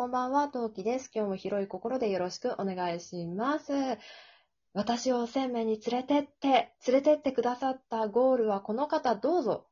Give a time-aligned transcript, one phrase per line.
[0.00, 1.10] こんばんは、トウキです。
[1.14, 3.70] 今日も広い心でよろしくお願いします。
[4.72, 9.66] 私を鮮明に連れてって、連れてってくださったゴールはこの方どうぞ。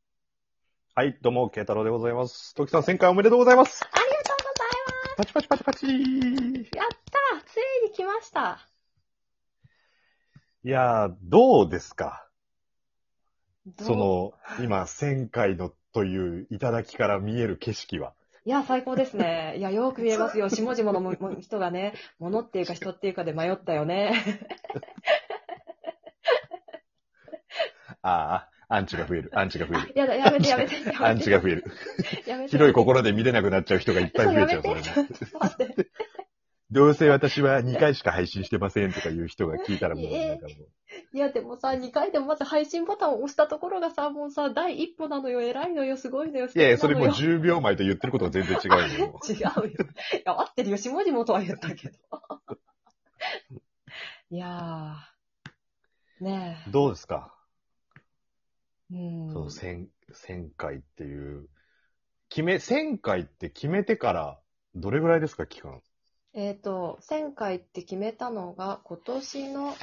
[0.95, 2.55] はい、どうも、慶太郎でございます。
[2.55, 3.83] 時さん、1000回おめでとうございます。
[3.83, 6.77] ありがとうございパチパチパチパチます。
[6.77, 6.89] やっ
[7.41, 8.69] たついに来ました。
[10.63, 12.29] いやー、どうですか？
[13.81, 18.13] そ、の、今、1000回のという頂から見える景色は。
[18.49, 19.57] いや、最高ですね。
[19.59, 20.49] いや、よく見えますよ。
[20.49, 24.25] 下々のもも人がね、物っていうか人っていうかで迷ったよね。
[28.01, 29.93] ああ、アンチが増える、アンチが増える。
[29.95, 30.77] やだ、やめてやめて。
[30.99, 31.65] アンチが増える。
[32.25, 32.49] やめて。
[32.57, 34.81] 広い心で見れなくなっちゃう人がいっぱい増えちゃう、それ。
[34.81, 35.91] ちょっと待って。
[36.71, 40.69] どうせ私は2回しか配信してませんとかいう人が聞いたらもう、ええなんかもう、
[41.19, 49.09] いや、でもさ、2回でもまず配信ボタンを押したところがさ、もうさ、第一歩なのよ、偉いのよ、すごいのよ、いやいや、それもう素敵なのよ10秒前と言ってることが全然違うよ。
[49.09, 49.67] もう違うよ。
[49.67, 49.73] い
[50.25, 51.99] や、合ってるよ、下々とは言ったけど。
[54.31, 56.71] いやー、ねえ。
[56.71, 57.35] どうですか？
[58.93, 59.33] うん。
[59.33, 61.49] その1000、1000回っていう、
[62.29, 64.39] 決め、1000回って決めてから、
[64.77, 65.83] どれぐらいですか、期間？
[66.33, 69.75] えっ、と、1000回って決めたのが、今年の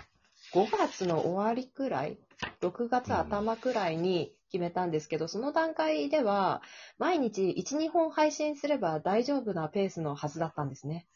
[0.53, 2.17] 5月の終わりくらい、
[2.61, 6.61] 6月頭くらいに決めたんですけど、その段階では、
[6.97, 11.07] 毎日1、2本配信すれば大丈夫なペースのはずだったんですね。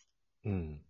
[0.46, 0.82] うん。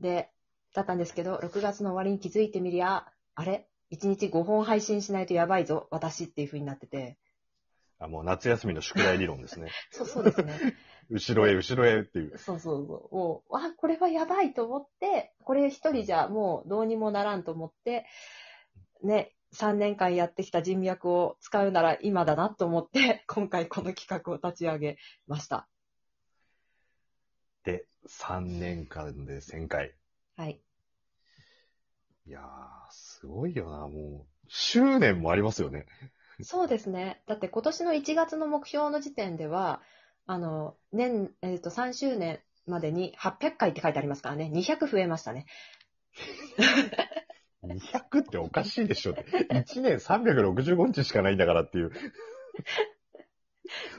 [0.00, 0.30] で、
[0.74, 7.18] だったんですけど、6月の終わりに気づいてみりゃ、あれ ?1 日5本配信しないとやばいぞ、私っていう風になってて。
[7.98, 9.70] あ、もう夏休みの宿題理論ですね。
[9.90, 10.58] そうそうですね。
[11.10, 12.38] 後ろへ、後ろへっていう。
[12.38, 13.14] そうそうそう。
[13.14, 18.06] もう、あ、これはやばいと思って、これ一人じゃもうどうにもならんと思って、
[19.02, 25.68] ね、3年間やってきた人脈を使うなら今だなと思って、 今回この企画を立ち上げました。
[27.64, 29.94] で、3年間で1000回。
[30.36, 30.60] はい。
[32.26, 32.42] いやー、
[32.90, 34.38] すごいよな、もう。
[34.48, 35.86] 執念もありますよね。
[36.42, 37.22] そうですね。
[37.26, 39.82] だって今年の1月の目標の時点では、
[40.30, 44.50] あの、年、えっ、と、3周年までに800回って書いてありますからね。
[44.52, 45.46] 200増えましたね。
[47.64, 49.24] 200っておかしいでしょって。
[49.50, 51.92] 1年365日しかないんだからっていう。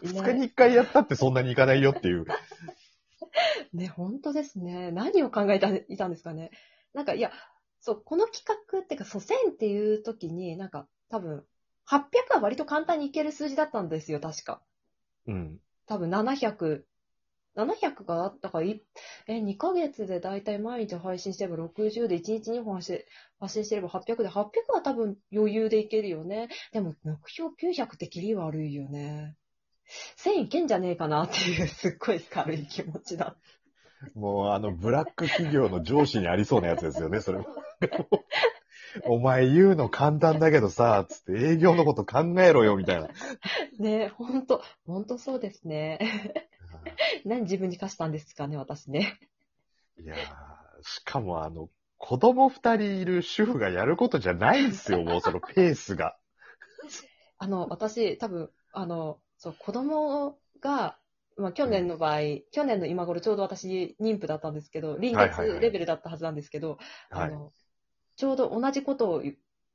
[0.04, 2.26] 2日に1回やったってそんなにいかないよっていう。
[3.74, 4.92] ね、本当ですね。
[4.92, 6.52] 何を考えていたんですかね。
[6.94, 7.32] なんか、いや、
[7.82, 11.44] そう、この企画っていうか、そう、1000っていう時に、なんか、多分、
[11.90, 14.62] 800は割と簡単にいける数字だったんですよ、確か。
[15.26, 15.60] うん。
[15.90, 16.84] 多分、700。
[17.56, 18.82] 700があったから、い
[19.28, 23.02] え、2ヶ月でだいたい毎日配信してれば60で1日2本発信
[23.40, 26.48] 発信してれば800で、800は多分余裕でいけるよね。
[26.72, 29.36] でも、目標900ってキリ悪いよね。
[30.24, 33.36] 1000いけんじゃねえかなっていう、すっごい軽い気持ちだ。
[34.14, 37.48] もうあの、ブラック企業の上司にありそうなやつですよね、それも。
[39.06, 43.10] お前言うの簡単だけどさ、つって営業のこと考えろよ、みたいな。
[43.80, 46.50] ねほんと、ほんとそうですね。
[47.26, 49.20] 何自分に課したんですかね、私ね。
[50.02, 50.20] いやー、
[50.84, 56.16] しかもあの、子供二人いる主婦がやることじゃないんですよ、もうそのペースが。
[57.38, 60.98] あの、私、多分、あの、そう、子供が、
[61.38, 62.20] まあ、去年の場合、
[62.52, 66.78] 去年の今頃ちょうど私、妊婦だったんですけど、臨はいはいはい月レベルだったはずなんですけど、
[67.10, 67.28] はい。
[67.28, 67.54] あの、
[68.20, 69.24] ちょうど同じことを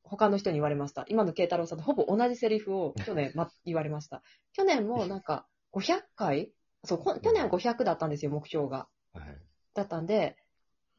[0.03, 1.07] 他の人に言われました。
[1.09, 4.23] 今の慶太郎さんとほぼ同じセリフを 去年、ま、言われました。
[4.53, 6.53] 去年もなんか、500回
[6.85, 8.87] そう、こ去年は500だったんですよ、目標が。
[9.15, 9.41] はい
[9.73, 10.37] だったんで、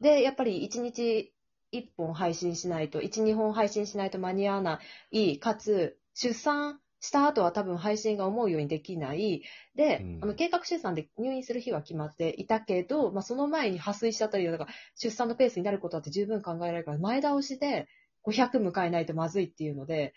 [0.00, 1.32] で、やっぱり1日
[1.72, 4.80] 1本配信しないと、1、2本配信しないと間に合わな
[5.10, 9.42] い、かつ、出産した後は多分配信が思うようにできない。
[9.74, 17.88] で、うんあの計画出産で入院する日は決まっていたけど、まあ、その前に破水しちゃったりとか、出産のペースになることだって十分考えられるから、前倒しで
[18.24, 20.14] 500迎えないとまずいっていうので、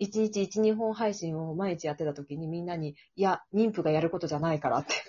[0.00, 4.94] 1日1、2本配信を毎日やってた時にみんなに、いや、妊婦がやることじゃないからって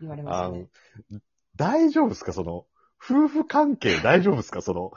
[0.00, 0.68] 言われましたあね
[1.12, 1.20] の。、
[1.56, 2.32] 大丈夫ですか？
[2.32, 2.66] その、
[3.00, 4.60] 夫婦関係大丈夫ですか？
[4.60, 4.92] その、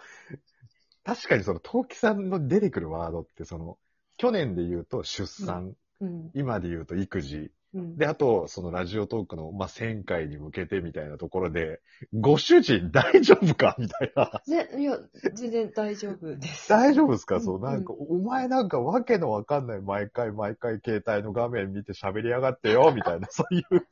[1.08, 3.78] 確かにその、陶器さんの出てくるワードって、その、
[4.18, 6.32] 去年で言うと出産、うん。
[6.34, 7.98] 今で言うと育児、うん。
[7.98, 11.80] で、あと、そのラジオトークの、まあ、1000回に向けてみたいなところで、
[12.14, 14.42] ご主人大丈夫かみたいな。
[14.48, 15.00] ね、いや、
[15.34, 16.68] 全然大丈夫です。
[16.68, 17.36] 大丈夫ですか？
[17.38, 23.88] うんそう、なんか、お前なんかわけのわかんない毎回毎回携帯の画面見て喋りやがってよ、みたいな、そういう、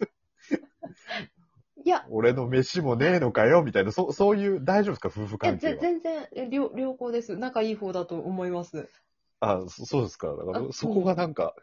[1.85, 5.09] いや、俺の飯もねえのかよ、みたいな、そう、そういう、大丈夫ですか？
[5.09, 5.73] 夫婦いや関係は。
[5.75, 7.37] ぜ全然え良良好です。
[7.37, 8.89] 仲いい方だと思います。
[9.39, 10.35] あ、そそうですか。
[10.35, 11.53] だからあそこがなんか、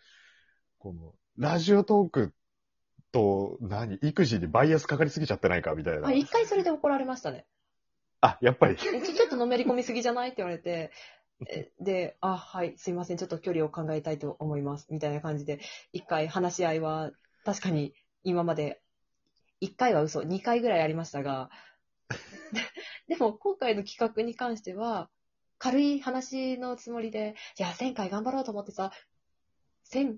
[0.79, 2.33] この、ラジオトーク
[3.11, 3.97] と、何？
[3.97, 6.13] 育児にバイアスかかりすぎちゃってないかみたいなあ、。
[6.13, 7.47] 一回それで怒られましたね。
[8.21, 8.75] あ、やっぱり。
[8.75, 10.29] えちょちょっとのめり込みすぎじゃない？
[10.29, 10.93] って言われて、
[11.49, 15.59] えで、あ、はい、すいません、ちょっと距離を考えたいと思います、みたいな感じで、
[15.93, 17.11] 一回話し合いは、
[17.45, 18.82] 確かに今まで、
[19.63, 21.49] 一回は嘘、二回ぐらいありましたが、
[23.07, 25.09] でも今回の企画に関しては、
[25.59, 28.91] 軽い話のつもりで、いや、1000回頑張ろうと思ってさ、
[29.93, 30.17] 1000、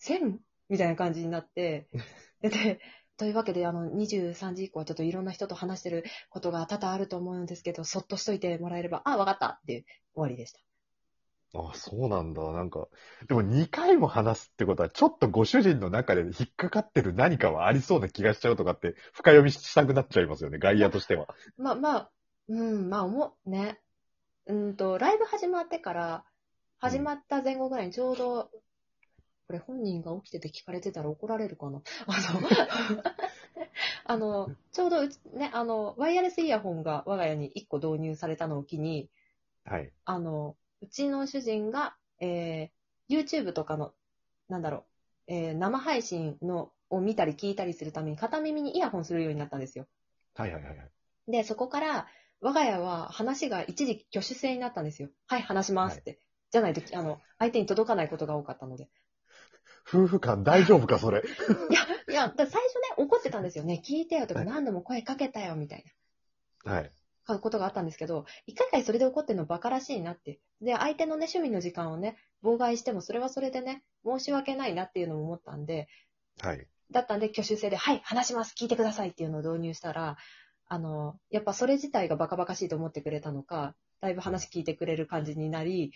[0.00, 0.38] 1000?
[0.68, 1.88] みたいな感じになって、
[2.40, 2.80] で、
[3.16, 10.60] というわけで、あの、23時以降はちょっといろんな人と話してることが多々あると思うんですけど、そっとしといてもらえれば、あ、わかったっていう終わりでした。
[11.54, 12.52] あ、そうなんだ。
[12.52, 12.88] なんか、
[13.26, 21.34] でも2回も話すってことは、ちょっとご主人の中で引っかかってる何かはありそうな気がしちゃうとかって、深読みしたくなっちゃいますよね、外野としては。
[21.56, 22.10] まあまあ、
[22.48, 23.80] うん、まあ、思う、ね。
[24.46, 26.24] うんと、ライブ始まってから、
[26.80, 28.50] 始まった前後ぐらいにちょうど、
[29.46, 31.80] これ本人が起きてて聞かれてたら怒られるかな。
[32.06, 32.48] あの、
[34.04, 39.08] あの、ちょうどうち、ね、あの、ワイヤレスイヤホンが我が家に1個導入されたのを機に、
[39.64, 39.90] はい。
[40.04, 43.92] あの、うちの主人が、えー、YouTube とかの、
[44.48, 44.84] なんだろう、
[45.32, 49.86] えー生配信のを見たり聞いたりするために片耳にイヤホンするようになったんですよ。
[50.34, 50.90] はいはいはいはい。
[51.30, 52.06] で、そこから、
[52.40, 55.10] 我が家は話が一時挙手制になったんですよ。
[55.26, 56.20] はい、話しますって。
[56.50, 58.88] じゃないと、あの、相手に届かないことが多かったので。
[59.86, 61.20] 夫婦間大丈夫か、それ？
[61.26, 61.80] いや、
[62.10, 62.62] いや、最初ね、
[62.96, 63.82] 怒ってたんですよね。
[63.84, 65.84] 聞いてよとか、はい何度も声かけたよ、みたい
[66.64, 66.92] はい。
[67.34, 70.40] なことがあったんですけど、一回一回それで怒ってるのバカらしいなって。
[70.60, 75.88] で、相手のね、趣味の時間をね、妨害しても、それはそれでね、申し訳ないなっていうのも思ったんで、
[76.40, 76.66] はい。
[76.90, 80.16] だったんで、挙手制で、はい、話します、聞いてくださいっていうのを導入したら、
[80.66, 85.92] あの、やっぱそれ自体がバカバカしいと思ってくれたのか、だいぶ話聞いてくれる感じになり、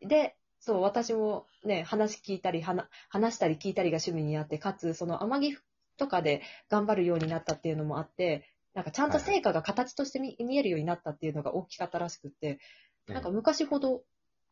[0.00, 5.60] で、そう、私もね、話聞いたり、話話したり聞いたりが趣味になって、かつ、その天城
[5.96, 8.44] とかで頑張るようになったっていうのもあって、
[8.76, 12.60] なんかちゃんと成果が形として見見えるようになったっていうのが大きかったらしくって、
[13.08, 14.02] なんか昔ほど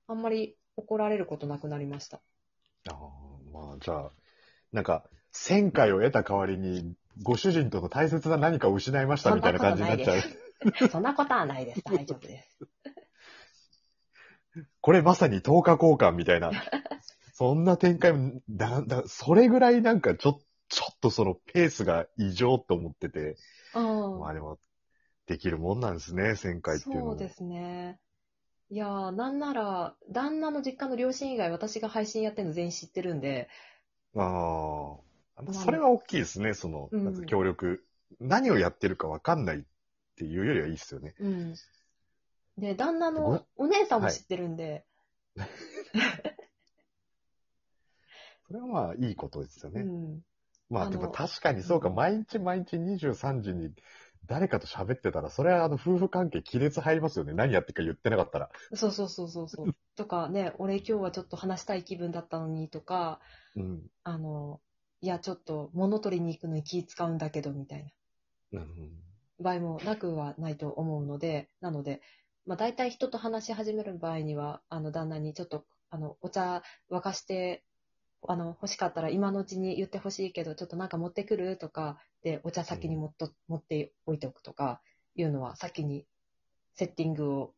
[0.09, 2.23] あんまり怒られることなくなりました。
[2.89, 2.97] ああ、
[3.53, 4.13] まあ、じゃあ、
[4.73, 5.05] なんか、
[5.35, 10.89] 1000回を得た代わりに、ご主人との大切な何かを失いましたみたいな感じになっちゃう。
[10.89, 11.83] そんなことはないです。
[11.93, 12.59] 大丈夫です。
[14.81, 16.51] これまさに10日交換みたいな。
[17.35, 20.43] そんな展開も、だ、だ、それぐらいなんかちょ、ちょっ
[21.05, 23.37] とそのペースが異常と思ってて、
[23.75, 24.59] うんまあでも、
[25.27, 27.11] できるもんなんですね、1000回っていうのも。
[27.11, 28.01] そうですね。
[28.71, 33.51] いやー、なんなら、旦那の実家の両親以外、私が配信やってるの全員知ってるんで、
[34.17, 34.97] あ
[35.37, 35.53] あ。
[35.53, 37.85] それは大きいですね、その、うんなんか協力。
[38.21, 39.63] 何をやってるかわかんないっ
[40.17, 41.15] ていうよりはいいですよね。
[41.19, 41.55] うん。
[42.57, 44.87] で、旦那ごのお姉さんも知ってるんで、
[48.47, 49.81] それはまあいいことですよね。
[49.83, 50.25] うん。
[50.71, 53.73] まあでも確かにそうか、毎日毎日23時に
[54.27, 57.33] 誰かと喋ってたら、それはあの夫婦関係亀裂入りますよね。
[57.35, 58.51] 何やってるか言ってなかったら。
[58.75, 59.67] そうそうそうそうそう。
[59.97, 63.21] とかね、俺今日はちょっと話したい気分だったのにとか、
[63.57, 63.83] うん。
[64.03, 64.61] あの、
[65.01, 67.85] いや、ちょっと物取りに行くのに気使うんだけど、みたい
[68.53, 68.61] な。
[68.61, 69.05] うん
[69.39, 72.01] 場合もなくはないと思うので、なので、
[72.47, 77.65] まあ、大体人と話し始める場合には、あの、旦那にちょっと、あの、お茶沸かして、
[78.27, 81.57] あの、欲しかったら今のうちに言ってほしいけど、ちょっとなんか持ってくる？
[81.57, 84.81] とか、で、お茶先に持っと、持っておいておくとか、
[85.15, 86.07] いうのは先に
[86.75, 87.55] セッティングを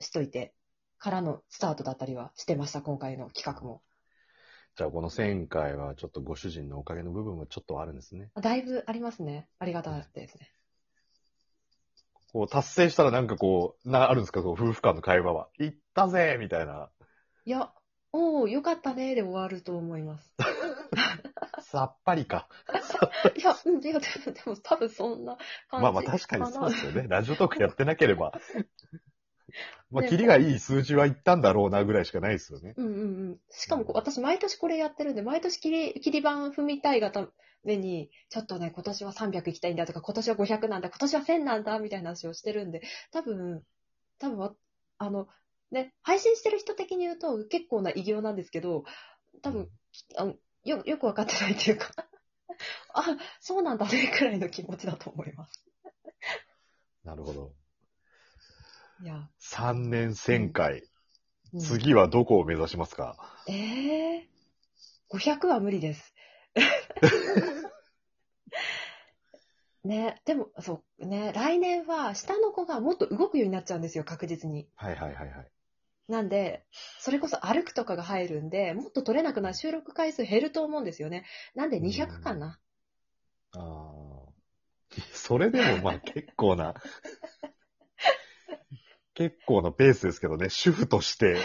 [0.00, 0.54] しといて、
[0.98, 3.82] からのスタートだったりはしてました、今回の企画も。
[4.76, 8.30] じゃあこの1000回はちょっとご主人のおかげの部分もちょっとあるんですね。
[8.34, 9.48] だいぶありますね。
[9.58, 10.50] ありがたいですね。
[12.32, 14.42] こう達成したらなんかこう、な、あるんですか？
[14.42, 15.48] こう夫婦間の会話は。
[15.58, 16.90] 行ったぜみたいな。
[17.44, 17.72] いや、
[18.16, 20.32] おおよかったね、で終わると思います。
[21.62, 22.48] さっぱりか。
[23.36, 25.36] いや、うんいや、でも、でも多分そんな
[25.68, 27.06] 感じまあまあ確かにそうですよね。
[27.08, 28.32] ラジオトークやってなければ。
[29.90, 32.74] まあ、ねキリがいい数字は言ったんだろうなぐらいしかないですよね。
[32.76, 33.40] うんうんうん。
[33.50, 37.28] しかもこう、私毎年これやってるんで、毎年切り、切り板踏みたいがた
[37.64, 43.64] めに、ちょっとね、今年は300行きたいんだとか、今年は500なんだ、今年は1000なんだ、みたいな話をしてるんで、多分、
[44.20, 44.54] 多分わ、
[44.98, 45.26] あの、
[45.74, 48.84] ね、配信してる人的に言うと結構な偉業なんですけど、
[49.42, 49.68] 多分、
[50.16, 51.90] あのよ、よくわかってないっていうか、
[52.94, 53.04] あ、
[53.40, 55.64] そうなんだね、くらいの気持ちだと思います。
[57.02, 57.52] なるほど。
[59.02, 60.78] いや、3年1000回。
[60.78, 60.84] うん
[61.60, 63.16] 次はどこを目指しますか？
[63.46, 66.12] ええー、500は無理です。
[69.84, 74.66] ね、でも、そう、ね、来年は下の子がもっと動くようになっちゃうんですよ、確実に。
[74.76, 75.50] はいはいはいはい。
[76.08, 76.64] なんで、
[76.98, 81.24] それこそ歩くとかが入るんで、もっと取れなくなる、収録回数減ると思うんですよね。
[81.54, 82.58] なんで200かな。
[83.52, 84.14] ああ。
[85.12, 86.74] それでもまあ 結構な、
[89.14, 91.38] 結構なペースですけどね、主婦として、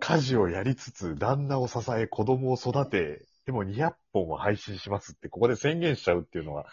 [0.00, 6.66] 家事をやりつつ、旦那を支え、子供を育て、でも200本は配信しますって、ここで宣言しちゃうっていうのは、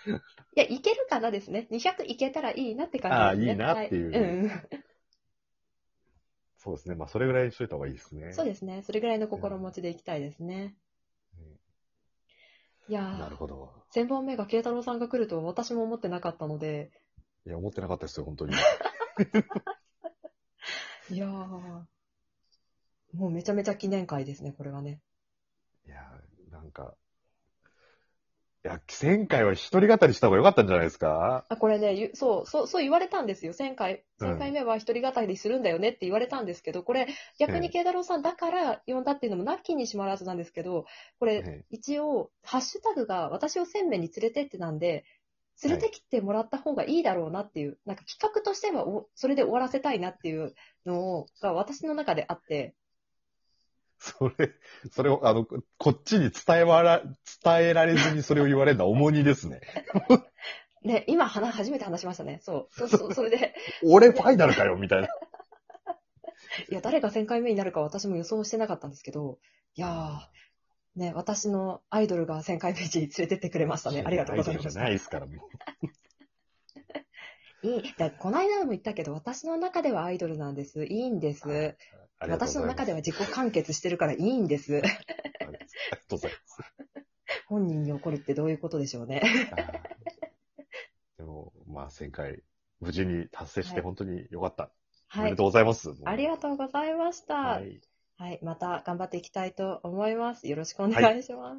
[0.55, 1.67] いや、いけるかなですね。
[1.69, 3.63] 200いけたらいいなって感じですね。
[3.63, 4.51] ああいいなっていうはいうん。
[6.63, 6.93] そうですね。
[6.93, 8.33] まあそれぐらいにしといた方がいいですね。
[8.33, 8.83] そうですね。
[8.85, 10.75] それぐらいの心持ちでいきたいですね。
[12.87, 13.71] いやー、なるほど。
[13.95, 16.91] 1000本目が慶太郎さんが来るとは私も思ってなかったので、
[17.47, 18.53] いや、思ってなかったですよ、本当に。
[21.09, 21.29] いやー、
[23.13, 25.01] もうめちゃめちゃ記念会ですね、これはね。
[25.87, 25.97] いや、
[26.51, 26.93] なんか、
[28.63, 31.45] いや、1000回は一人語りした方が良かったんじゃないですか？
[31.49, 33.53] あ、これね、ゆそう、そう、そう言われたんですよ。
[33.53, 34.33] 1000回、うん。
[34.35, 37.07] 1000回目は一人語りするんだよねって言われたんですけど、これ、
[37.39, 40.85] 逆に慶太郎さんだから呼んだっていうのもなきにしもあらずなんですけど、
[41.19, 45.05] これ、え一応、ハッシュタグが私を1000名に連れてってなんで、
[45.63, 50.53] 連れてきてもらった方がいいだろうなっていう、なんか企画としてはおそれで終わらせたいなっていう
[50.85, 52.75] のが私の中であって、
[54.01, 54.51] それ、
[54.91, 55.45] それを、あの、
[55.77, 57.03] こっちに伝えわら、
[57.43, 59.61] 伝えられずにそれを言われるのは重荷ですね。
[60.83, 62.39] ね、今話、初めて話しましたね。
[62.41, 62.73] そう。
[62.73, 63.53] そうそう、 それで、
[63.83, 65.07] 俺ファイナルかよ、みたいな。
[65.07, 69.37] いや、誰が1000回目になるか私も予想してなかったんですけど、
[69.75, 74.03] いやー、ね、私のアイドルが1000回目に連れてってくれましたね。
[74.03, 74.69] ありがとうございました。
[74.69, 75.33] アイドルじゃないですから、も
[77.63, 77.93] う いい。
[77.95, 80.85] だこの間も言ったけど、私の中ではアイドルなんです。
[80.85, 81.77] いいんです。
[82.27, 84.77] 私の中では自己完結してるからいいんです。
[84.77, 85.57] ありが
[86.07, 86.61] とうございます。
[87.47, 89.21] 本人に怒るってどういうことでしょうね。
[91.17, 92.43] でも、まあ、1000回、
[92.79, 94.71] 無事に達成してはい本当に良かった。
[95.15, 95.43] おはいめでと。
[95.43, 95.93] うございます。
[96.05, 97.35] ありがとうございました。
[97.35, 97.61] は
[98.17, 98.39] はい。
[98.41, 98.45] い。
[98.45, 100.47] また頑張っていきたいと思います。
[100.47, 101.49] よろしくお願いします。